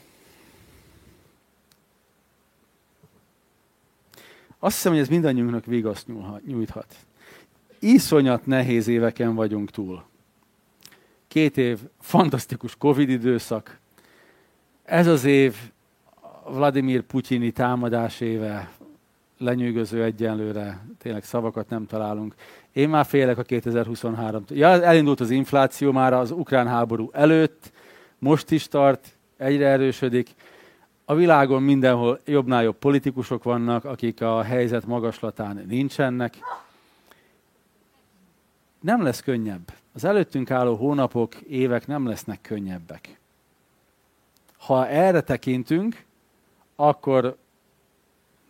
[4.59, 6.07] azt hiszem, hogy ez mindannyiunknak vigaszt
[6.47, 6.97] nyújthat.
[7.79, 10.05] Iszonyat nehéz éveken vagyunk túl.
[11.29, 13.79] Két év fantasztikus Covid időszak.
[14.85, 15.57] Ez az év
[16.49, 18.71] Vladimir Putyini támadás éve,
[19.39, 22.35] lenyűgöző egyenlőre, tényleg szavakat nem találunk.
[22.75, 27.73] Én már félek a 2023 Ja, elindult az infláció már az ukrán háború előtt,
[28.19, 30.31] most is tart, egyre erősödik.
[31.05, 36.35] A világon mindenhol jobbnál jobb politikusok vannak, akik a helyzet magaslatán nincsenek.
[38.81, 39.73] Nem lesz könnyebb.
[39.93, 43.21] Az előttünk álló hónapok, évek nem lesznek könnyebbek.
[44.59, 46.05] Ha erre tekintünk,
[46.77, 47.37] akkor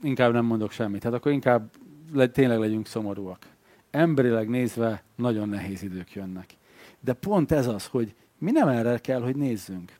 [0.02, 1.00] inkább nem mondok semmit.
[1.00, 1.70] Tehát akkor inkább
[2.12, 3.53] le, tényleg legyünk szomorúak.
[3.94, 6.56] Emberileg nézve nagyon nehéz idők jönnek.
[7.00, 9.98] De pont ez az, hogy mi nem erre kell, hogy nézzünk.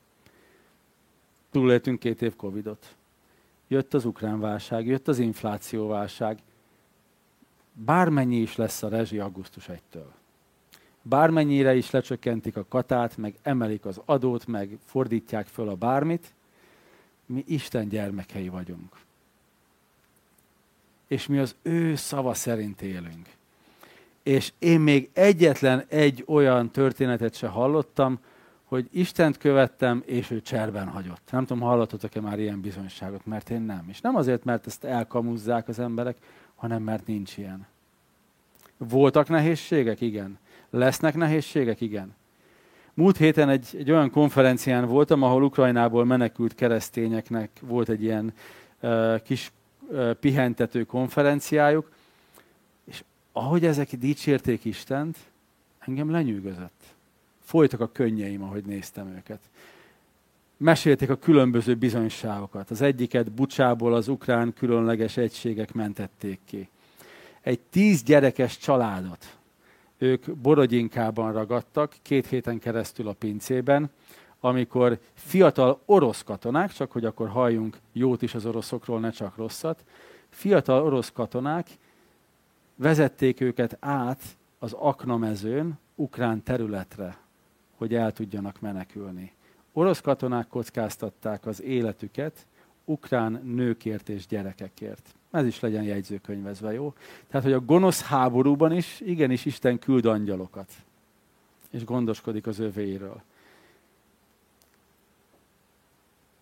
[1.51, 2.95] Túléltünk két év Covidot.
[3.69, 6.39] Jött az ukrán válság, jött az inflációválság.
[7.73, 10.09] Bármennyi is lesz a rezsi augusztus 1-től.
[11.03, 16.35] Bármennyire is lecsökkentik a katát, meg emelik az adót, meg fordítják föl a bármit,
[17.27, 19.05] mi Isten gyermekei vagyunk
[21.07, 23.29] és mi az ő szava szerint élünk.
[24.25, 28.19] És én még egyetlen egy olyan történetet se hallottam,
[28.65, 31.29] hogy Istent követtem, és ő cserben hagyott.
[31.31, 33.87] Nem tudom, hallottatok-e már ilyen bizonyságot, mert én nem.
[33.89, 36.17] És nem azért, mert ezt elkamuzzák az emberek,
[36.55, 37.67] hanem mert nincs ilyen.
[38.77, 40.01] Voltak nehézségek?
[40.01, 40.39] Igen.
[40.71, 41.81] Lesznek nehézségek?
[41.81, 42.15] Igen.
[42.95, 48.33] Múlt héten egy, egy olyan konferencián voltam, ahol Ukrajnából menekült keresztényeknek volt egy ilyen
[48.81, 49.53] uh, kis
[50.21, 51.91] pihentető konferenciájuk,
[53.37, 55.19] ahogy ezek dicsérték Istent,
[55.79, 56.83] engem lenyűgözött.
[57.43, 59.41] Folytak a könnyeim, ahogy néztem őket.
[60.57, 62.71] Mesélték a különböző bizonyságokat.
[62.71, 66.69] Az egyiket Bucsából az ukrán különleges egységek mentették ki.
[67.41, 69.37] Egy tíz gyerekes családot
[69.99, 73.91] ők Borodyinkában ragadtak, két héten keresztül a pincében,
[74.41, 79.85] amikor fiatal orosz katonák, csak hogy akkor halljunk jót is az oroszokról, ne csak rosszat,
[80.29, 81.67] fiatal orosz katonák
[82.77, 84.23] vezették őket át
[84.59, 87.17] az aknamezőn, ukrán területre,
[87.77, 89.33] hogy el tudjanak menekülni.
[89.73, 92.47] Orosz katonák kockáztatták az életüket
[92.85, 95.15] ukrán nőkért és gyerekekért.
[95.31, 96.95] Ez is legyen jegyzőkönyvezve, jó?
[97.29, 100.73] Tehát, hogy a gonosz háborúban is igenis Isten küld angyalokat,
[101.71, 103.23] és gondoskodik az övéről.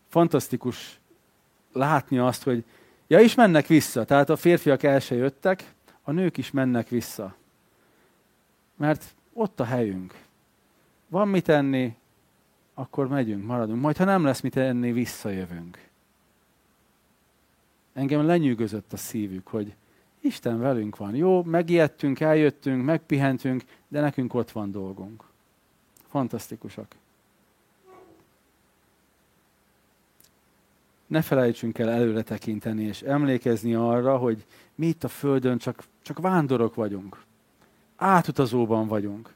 [0.08, 1.00] Fantasztikus
[1.72, 2.64] látni azt, hogy
[3.06, 4.04] ja, is mennek vissza.
[4.04, 7.34] Tehát a férfiak el se jöttek, a nők is mennek vissza.
[8.76, 10.24] Mert ott a helyünk.
[11.08, 11.96] Van mit enni,
[12.74, 13.80] akkor megyünk, maradunk.
[13.80, 15.88] Majd, ha nem lesz mit enni, visszajövünk.
[17.92, 19.74] Engem lenyűgözött a szívük, hogy
[20.20, 21.14] Isten velünk van.
[21.14, 25.24] Jó, megijedtünk, eljöttünk, megpihentünk, de nekünk ott van dolgunk.
[26.06, 26.94] Fantasztikusak.
[31.12, 34.44] Ne felejtsünk el előre tekinteni, és emlékezni arra, hogy
[34.74, 37.22] mi itt a Földön csak, csak vándorok vagyunk.
[37.96, 39.32] Átutazóban vagyunk.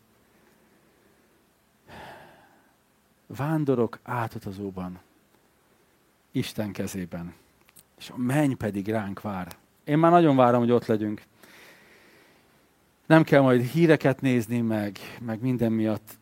[3.26, 4.98] Vándorok átutazóban.
[6.30, 7.34] Isten kezében.
[7.98, 9.56] És a menny pedig ránk vár.
[9.84, 11.22] Én már nagyon várom, hogy ott legyünk.
[13.06, 16.18] Nem kell majd híreket nézni, meg, meg minden miatt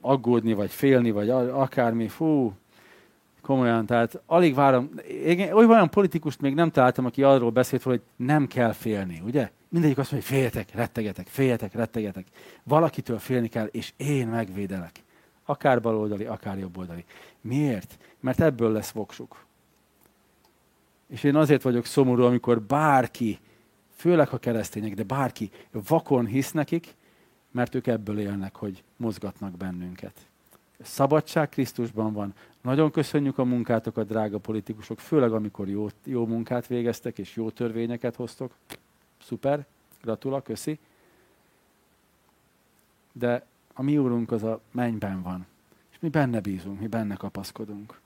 [0.00, 2.08] aggódni, vagy félni, vagy akármi.
[2.08, 2.54] Fú,
[3.40, 4.90] komolyan, tehát alig várom.
[5.24, 9.50] Én olyan politikust még nem találtam, aki arról beszélt, hogy nem kell félni, ugye?
[9.68, 12.26] Mindegyik azt mondja, hogy féljetek, rettegetek, féljetek, rettegetek.
[12.64, 15.02] Valakitől félni kell, és én megvédelek.
[15.44, 17.04] Akár baloldali, akár jobboldali.
[17.40, 17.98] Miért?
[18.20, 19.44] Mert ebből lesz voksuk.
[21.08, 23.38] És én azért vagyok szomorú, amikor bárki,
[23.96, 26.94] főleg a keresztények, de bárki vakon hisz nekik,
[27.50, 30.28] mert ők ebből élnek, hogy mozgatnak bennünket.
[30.82, 32.34] Szabadság Krisztusban van.
[32.60, 38.16] Nagyon köszönjük a munkátokat, drága politikusok, főleg amikor jó, jó munkát végeztek és jó törvényeket
[38.16, 38.54] hoztok.
[39.22, 39.66] Szuper,
[40.02, 40.78] gratula, köszi.
[43.12, 45.46] De a mi úrunk az a mennyben van.
[45.90, 48.00] És mi benne bízunk, mi benne kapaszkodunk.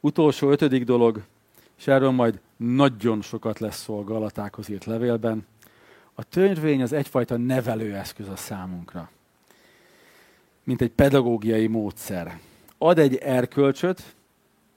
[0.00, 1.22] Utolsó, ötödik dolog,
[1.76, 5.46] és erről majd nagyon sokat lesz szó a Galatákhoz írt levélben.
[6.14, 9.10] A törvény az egyfajta nevelőeszköz a számunkra,
[10.70, 12.38] mint egy pedagógiai módszer.
[12.78, 14.14] Ad egy erkölcsöt,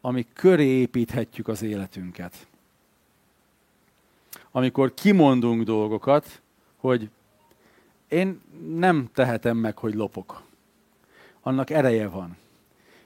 [0.02, 2.48] ami köré építhetjük az életünket.
[4.52, 6.42] Amikor kimondunk dolgokat,
[6.78, 7.10] hogy
[8.08, 8.42] én
[8.76, 10.42] nem tehetem meg, hogy lopok.
[11.42, 12.38] Annak ereje van.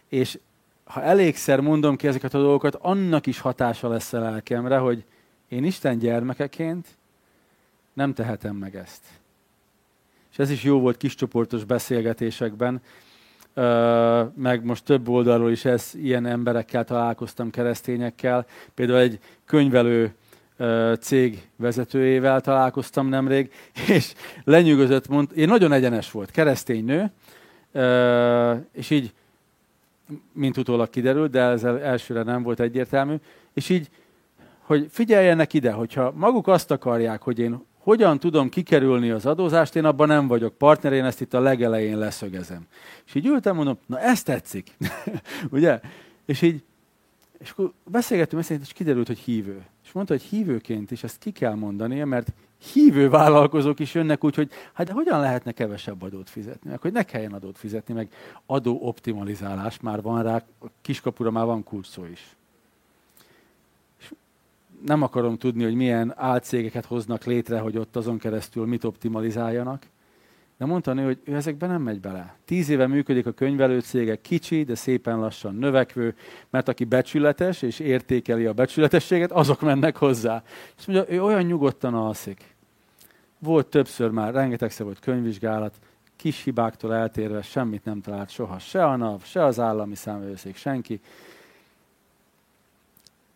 [0.07, 0.39] És
[0.83, 5.03] ha elégszer mondom ki ezeket a dolgokat, annak is hatása lesz a lelkemre, hogy
[5.47, 6.87] én Isten gyermekeként
[7.93, 9.03] nem tehetem meg ezt.
[10.37, 12.81] És ez is jó volt kiscsoportos beszélgetésekben,
[14.35, 18.45] meg most több oldalról is ez, ilyen emberekkel találkoztam, keresztényekkel.
[18.73, 20.13] Például egy könyvelő
[20.99, 23.51] cég vezetőjével találkoztam nemrég,
[23.95, 27.11] és lenyűgözött, mond, én nagyon egyenes volt, keresztény nő,
[28.71, 29.13] és így
[30.31, 33.15] mint utólag kiderült, de ez elsőre nem volt egyértelmű,
[33.53, 33.89] és így,
[34.61, 39.85] hogy figyeljenek ide, hogyha maguk azt akarják, hogy én hogyan tudom kikerülni az adózást, én
[39.85, 42.67] abban nem vagyok partner, én ezt itt a legelején leszögezem.
[43.05, 44.71] És így ültem, mondom, na ez tetszik,
[45.49, 45.79] ugye?
[46.25, 46.63] És így,
[47.39, 49.65] és akkor beszélgettünk, beszélgettünk, és kiderült, hogy hívő.
[49.85, 52.33] És mondta, hogy hívőként is ezt ki kell mondania, mert
[52.73, 56.91] hívő vállalkozók is jönnek úgy, hogy hát de hogyan lehetne kevesebb adót fizetni, meg hogy
[56.91, 58.09] ne kelljen adót fizetni, meg
[58.45, 60.43] adó optimalizálás már van rá,
[60.81, 62.36] kiskapura már van kurszó is.
[64.85, 69.87] Nem akarom tudni, hogy milyen álcégeket hoznak létre, hogy ott azon keresztül mit optimalizáljanak,
[70.57, 72.35] de mondta nő, hogy ő ezekben nem megy bele.
[72.45, 76.15] Tíz éve működik a könyvelő cége, kicsi, de szépen lassan növekvő,
[76.49, 80.43] mert aki becsületes és értékeli a becsületességet, azok mennek hozzá.
[80.77, 82.55] És mondja, ő olyan nyugodtan alszik.
[83.39, 85.79] Volt többször már, rengetegszer volt könyvvizsgálat,
[86.15, 88.59] kis hibáktól eltérve semmit nem talált soha.
[88.59, 91.01] Se a NAV, se az állami számvevőszék, senki.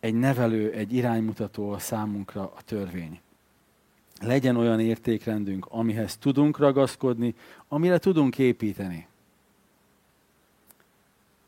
[0.02, 3.20] Egy nevelő, egy iránymutató a számunkra a törvény
[4.20, 7.34] legyen olyan értékrendünk, amihez tudunk ragaszkodni,
[7.68, 9.06] amire tudunk építeni.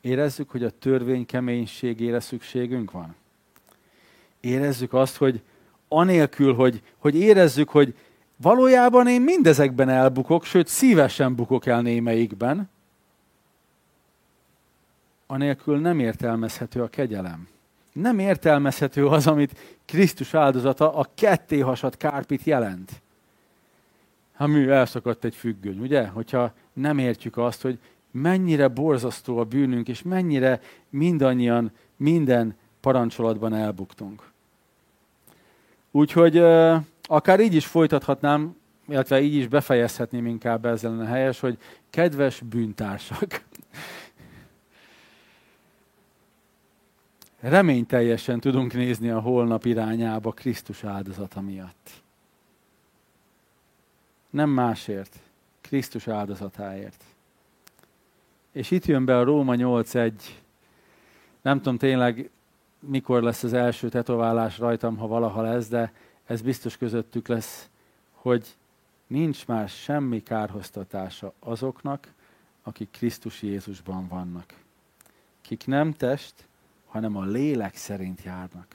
[0.01, 3.15] Érezzük, hogy a törvény keménységére szükségünk van.
[4.41, 5.43] Érezzük azt, hogy
[5.89, 7.95] anélkül, hogy, hogy érezzük, hogy
[8.37, 12.71] valójában én mindezekben elbukok, sőt szívesen bukok el némelyikben,
[15.27, 17.53] anélkül nem értelmezhető a kegyelem
[17.95, 23.03] nem értelmezhető az, amit Krisztus áldozata a ketté hasadt kárpit jelent.
[24.35, 26.07] Ha mű elszakadt egy függöny, ugye?
[26.07, 27.79] Hogyha nem értjük azt, hogy
[28.11, 34.31] mennyire borzasztó a bűnünk, és mennyire mindannyian minden parancsolatban elbuktunk.
[35.91, 36.39] Úgyhogy
[37.03, 38.57] akár így is folytathatnám,
[38.89, 41.59] illetve így is befejezhetném inkább ezzel a helyes, hogy
[41.91, 43.43] kedves bűntársak,
[47.49, 51.91] reményteljesen tudunk nézni a holnap irányába Krisztus áldozata miatt.
[54.31, 55.19] Nem másért,
[55.61, 57.05] Krisztus áldozatáért.
[58.53, 60.13] És itt jön be a Róma 8.1.
[61.43, 62.31] Nem tudom tényleg,
[62.81, 65.93] mikor lesz az első tetoválás rajtam, ha valaha lesz, de
[66.27, 67.69] ez biztos közöttük lesz,
[68.13, 68.47] hogy
[69.07, 72.13] nincs már semmi kárhoztatása azoknak,
[72.63, 74.55] akik Krisztus Jézusban vannak.
[75.41, 76.35] Kik nem test,
[76.95, 78.67] hanem a lélek szerint járnak.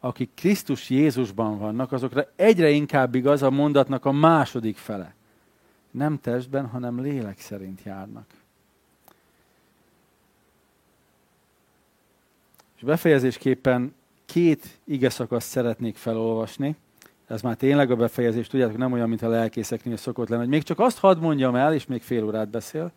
[0.00, 5.14] Akik Krisztus Jézusban vannak, azokra egyre inkább igaz a mondatnak a második fele.
[5.90, 8.26] Nem testben, hanem lélek szerint járnak.
[12.76, 16.76] És befejezésképpen két ige szakaszt szeretnék felolvasni.
[17.26, 20.62] Ez már tényleg a befejezés, tudjátok, nem olyan, mint a lelkészeknél szokott lenni, hogy még
[20.62, 22.92] csak azt hadd mondjam el, és még fél órát beszél.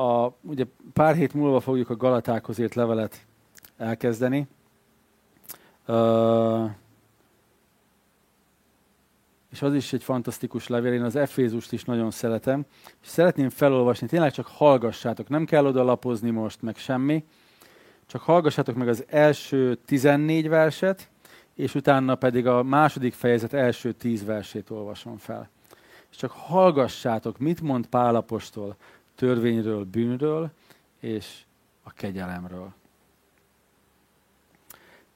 [0.00, 3.26] A, ugye pár hét múlva fogjuk a Galatákhoz írt levelet
[3.76, 4.46] elkezdeni.
[5.86, 6.70] Uh,
[9.50, 12.64] és az is egy fantasztikus levél, én az Efézust is nagyon szeretem,
[13.02, 17.24] és szeretném felolvasni, tényleg csak hallgassátok, nem kell oda lapozni most, meg semmi,
[18.06, 21.08] csak hallgassátok meg az első 14 verset,
[21.54, 25.50] és utána pedig a második fejezet első 10 versét olvasom fel.
[26.10, 28.76] És csak hallgassátok, mit mond Pálapostól
[29.20, 30.50] törvényről, bűnről
[31.00, 31.42] és
[31.82, 32.72] a kegyelemről.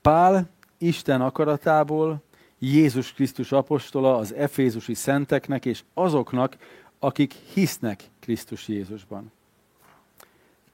[0.00, 0.48] Pál
[0.78, 2.22] Isten akaratából
[2.58, 6.56] Jézus Krisztus apostola az efézusi szenteknek és azoknak,
[6.98, 9.32] akik hisznek Krisztus Jézusban.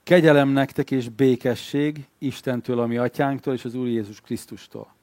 [0.03, 4.93] Kegyelem nektek és békesség Istentől, ami atyánktól és az Úr Jézus Krisztustól.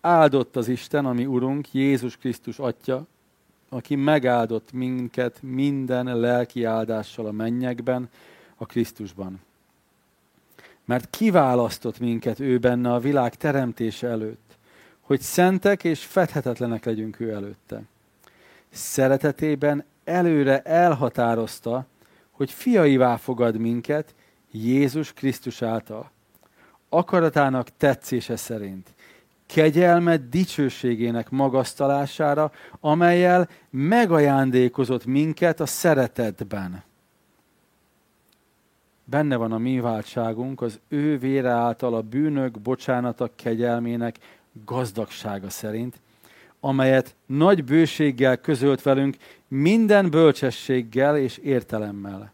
[0.00, 3.06] Áldott az Isten, ami Urunk, Jézus Krisztus Atya,
[3.74, 8.08] aki megáldott minket minden lelki áldással a mennyekben,
[8.56, 9.40] a Krisztusban.
[10.84, 14.56] Mert kiválasztott minket ő benne a világ teremtése előtt,
[15.00, 17.82] hogy szentek és fedhetetlenek legyünk ő előtte.
[18.70, 21.86] Szeretetében előre elhatározta,
[22.30, 24.14] hogy fiaivá fogad minket
[24.50, 26.10] Jézus Krisztus által.
[26.88, 28.93] Akaratának tetszése szerint,
[29.54, 36.82] kegyelmet dicsőségének magasztalására, amelyel megajándékozott minket a szeretetben.
[39.04, 44.16] Benne van a mi váltságunk, az ő vére által a bűnök bocsánata kegyelmének
[44.64, 46.00] gazdagsága szerint,
[46.60, 49.16] amelyet nagy bőséggel közölt velünk
[49.48, 52.32] minden bölcsességgel és értelemmel.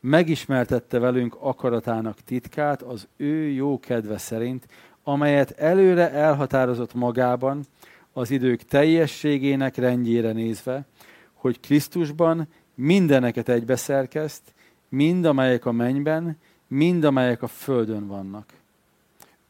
[0.00, 4.66] Megismertette velünk akaratának titkát az ő jó kedve szerint,
[5.02, 7.64] amelyet előre elhatározott magában,
[8.12, 10.84] az idők teljességének rendjére nézve,
[11.32, 14.42] hogy Krisztusban mindeneket egybeszerkezt,
[14.88, 18.46] mind amelyek a mennyben, mind amelyek a földön vannak.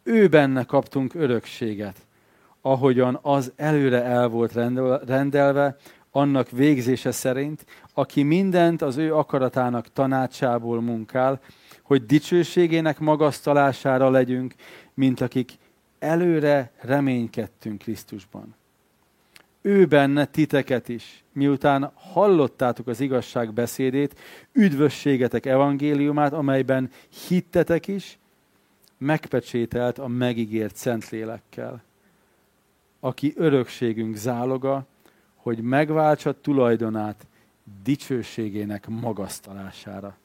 [0.03, 1.97] Ő benne kaptunk örökséget,
[2.61, 4.53] ahogyan az előre el volt
[5.07, 5.77] rendelve,
[6.11, 11.41] annak végzése szerint, aki mindent az ő akaratának tanácsából munkál,
[11.93, 14.55] hogy dicsőségének magasztalására legyünk,
[14.95, 15.53] mint akik
[15.99, 18.55] előre reménykedtünk Krisztusban.
[19.61, 24.19] Ő benne titeket is, miután hallottátok az igazság beszédét,
[24.53, 26.91] üdvösségetek evangéliumát, amelyben
[27.29, 28.19] hittetek is,
[28.99, 31.83] megpecsételt a megígért Szentlélekkel,
[33.01, 34.87] aki örökségünk záloga,
[35.35, 37.27] hogy megváltsa tulajdonát
[37.83, 40.21] dicsőségének magasztalására.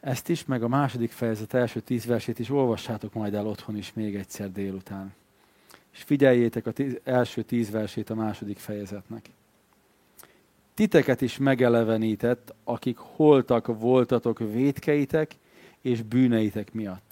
[0.00, 3.92] Ezt is, meg a második fejezet első tíz versét is olvassátok majd el otthon is
[3.92, 5.14] még egyszer délután.
[5.92, 9.30] És figyeljétek a tíz, első tíz versét a második fejezetnek.
[10.74, 15.30] Titeket is megelevenített, akik holtak voltatok vétkeitek
[15.80, 17.08] és bűneitek miatt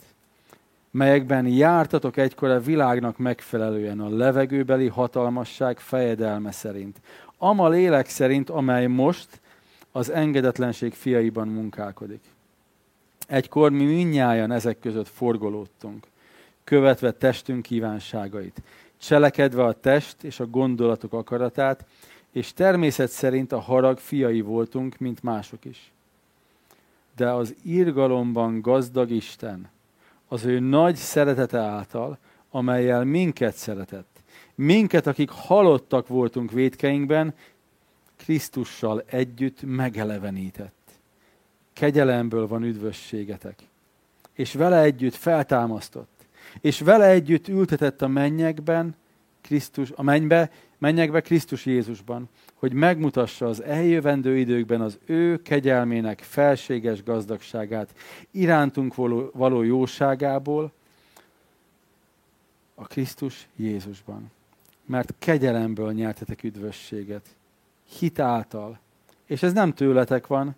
[0.96, 7.00] melyekben jártatok egykor a világnak megfelelően a levegőbeli hatalmasság fejedelme szerint.
[7.38, 9.40] Ama lélek szerint, amely most
[9.92, 12.20] az engedetlenség fiaiban munkálkodik.
[13.26, 16.06] Egykor mi minnyáján ezek között forgolódtunk,
[16.64, 18.62] követve testünk kívánságait,
[18.98, 21.84] cselekedve a test és a gondolatok akaratát,
[22.32, 25.92] és természet szerint a harag fiai voltunk, mint mások is.
[27.16, 29.70] De az írgalomban gazdag Isten,
[30.28, 32.18] az ő nagy szeretete által,
[32.50, 34.22] amelyel minket szeretett.
[34.54, 37.34] Minket, akik halottak voltunk védkeinkben,
[38.16, 40.75] Krisztussal együtt megelevenített.
[41.76, 43.58] Kegyelemből van üdvösségetek.
[44.32, 46.26] És vele együtt feltámasztott.
[46.60, 48.94] És vele együtt ültetett a mennyekben,
[49.40, 57.02] Krisztus, a mennybe, mennyekbe Krisztus Jézusban, hogy megmutassa az eljövendő időkben az ő kegyelmének felséges
[57.02, 57.94] gazdagságát,
[58.30, 60.72] irántunk való, való jóságából,
[62.74, 64.30] a Krisztus Jézusban.
[64.84, 67.26] Mert kegyelemből nyertetek üdvösséget,
[67.98, 68.78] hit által.
[69.26, 70.56] És ez nem tőletek van,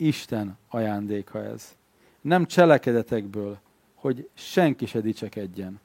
[0.00, 1.76] Isten ajándéka ez.
[2.20, 3.58] Nem cselekedetekből,
[3.94, 5.80] hogy senki se dicsekedjen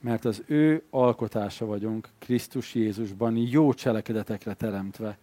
[0.00, 5.18] mert az ő alkotása vagyunk Krisztus Jézusban jó cselekedetekre teremtve,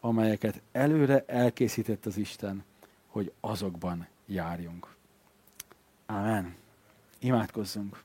[0.00, 2.64] amelyeket előre elkészített az Isten,
[3.06, 4.94] hogy azokban járjunk.
[6.06, 6.54] Amen.
[7.18, 8.02] Imádkozzunk.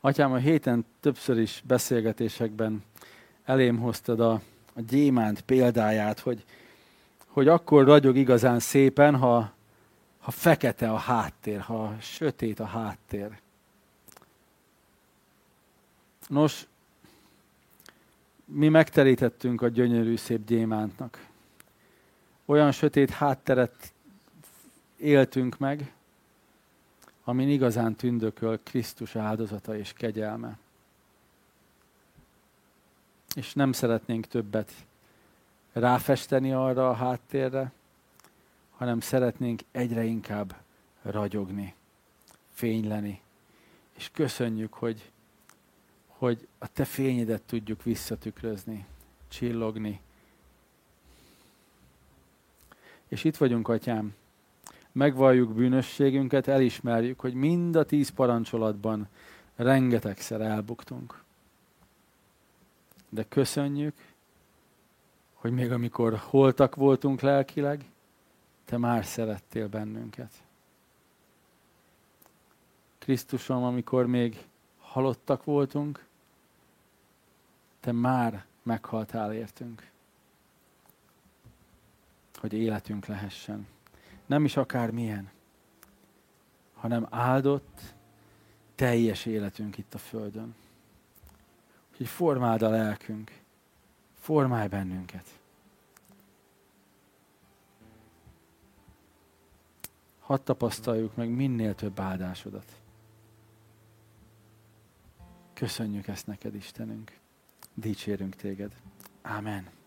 [0.00, 2.84] Atyám, a héten többször is beszélgetésekben
[3.44, 4.32] elém hoztad a,
[4.74, 6.44] a gyémánt példáját, hogy,
[7.26, 9.52] hogy akkor ragyog igazán szépen, ha,
[10.18, 13.40] ha fekete a háttér, ha sötét a háttér.
[16.28, 16.66] Nos,
[18.44, 21.26] mi megterítettünk a gyönyörű szép gyémántnak.
[22.44, 23.92] Olyan sötét hátteret
[24.96, 25.92] éltünk meg,
[27.30, 30.58] amin igazán tündököl Krisztus áldozata és kegyelme
[33.34, 34.72] és nem szeretnénk többet
[35.72, 37.72] ráfesteni arra a háttérre,
[38.76, 40.56] hanem szeretnénk egyre inkább
[41.02, 41.74] ragyogni,
[42.52, 43.20] fényleni.
[43.96, 45.10] És köszönjük, hogy,
[46.06, 48.86] hogy a te fényedet tudjuk visszatükrözni,
[49.28, 50.00] csillogni.
[53.08, 54.14] És itt vagyunk, atyám,
[54.92, 59.08] megvalljuk bűnösségünket, elismerjük, hogy mind a tíz parancsolatban
[59.56, 61.22] rengetegszer elbuktunk.
[63.08, 63.94] De köszönjük,
[65.34, 67.84] hogy még amikor holtak voltunk lelkileg,
[68.64, 70.32] te már szerettél bennünket.
[72.98, 74.46] Krisztusom, amikor még
[74.78, 76.04] halottak voltunk,
[77.80, 79.90] te már meghaltál értünk,
[82.38, 83.66] hogy életünk lehessen.
[84.30, 85.30] Nem is akár milyen,
[86.74, 87.80] hanem áldott,
[88.74, 90.54] teljes életünk itt a Földön
[91.96, 93.40] hogy formáld a lelkünk,
[94.14, 95.40] formálj bennünket.
[100.18, 102.82] Hadd tapasztaljuk meg minél több áldásodat.
[105.52, 107.18] Köszönjük ezt neked, Istenünk.
[107.74, 108.72] Dicsérünk téged.
[109.22, 109.79] Amen.